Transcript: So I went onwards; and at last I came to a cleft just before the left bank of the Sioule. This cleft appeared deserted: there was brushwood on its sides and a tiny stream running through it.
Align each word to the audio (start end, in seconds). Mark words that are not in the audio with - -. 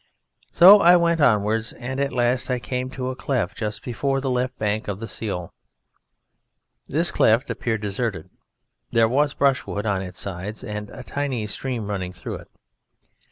So 0.51 0.79
I 0.79 0.95
went 0.95 1.21
onwards; 1.21 1.73
and 1.73 1.99
at 1.99 2.11
last 2.11 2.49
I 2.49 2.57
came 2.57 2.89
to 2.89 3.11
a 3.11 3.15
cleft 3.15 3.55
just 3.55 3.83
before 3.83 4.19
the 4.19 4.31
left 4.31 4.57
bank 4.57 4.87
of 4.87 4.99
the 4.99 5.05
Sioule. 5.07 5.51
This 6.87 7.11
cleft 7.11 7.51
appeared 7.51 7.81
deserted: 7.81 8.31
there 8.91 9.07
was 9.07 9.35
brushwood 9.35 9.85
on 9.85 10.01
its 10.01 10.19
sides 10.19 10.63
and 10.63 10.89
a 10.89 11.03
tiny 11.03 11.45
stream 11.45 11.85
running 11.87 12.13
through 12.13 12.37
it. 12.37 12.47